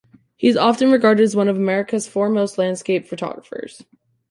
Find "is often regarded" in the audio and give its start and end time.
0.47-1.21